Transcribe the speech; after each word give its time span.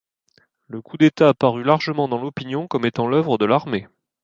Ce 0.71 0.77
coup 0.77 0.97
d'État 0.97 1.29
apparut 1.29 1.63
largement 1.63 2.07
dans 2.07 2.19
l'opinion 2.19 2.65
comme 2.67 2.87
étant 2.87 3.07
l'œuvre 3.07 3.37
de 3.37 3.45
l'armée. 3.45 3.87